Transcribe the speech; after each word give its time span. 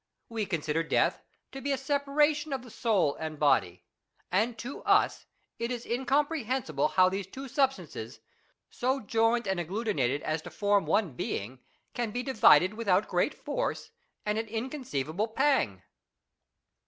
We 0.29 0.47
consider 0.47 0.81
death 0.81 1.21
to 1.51 1.61
be 1.61 1.71
a 1.71 1.77
separation 1.77 2.53
of 2.53 2.63
the 2.63 2.71
soul 2.71 3.13
and 3.17 3.37
body, 3.37 3.83
and 4.31 4.57
to 4.57 4.81
us 4.81 5.27
it 5.59 5.69
is 5.69 5.85
incom 5.85 6.27
prehensible 6.27 6.89
how 6.93 7.07
these 7.07 7.27
two 7.27 7.47
substances, 7.47 8.19
so 8.71 8.99
joined 8.99 9.47
and 9.47 9.59
agglutinated 9.59 10.21
as 10.21 10.41
to 10.41 10.49
form 10.49 10.87
one 10.87 11.13
being, 11.13 11.59
can 11.93 12.09
be 12.09 12.23
divided 12.23 12.73
with 12.73 12.87
out 12.87 13.07
great 13.07 13.35
force 13.35 13.91
and 14.25 14.39
an 14.39 14.47
inconceivable 14.47 15.27
pang. 15.27 15.83